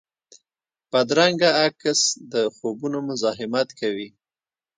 بدرنګه 0.91 1.49
عکس 1.65 2.01
د 2.31 2.33
خوبونو 2.55 2.99
مزاحمت 3.09 3.69
کوي 3.79 4.09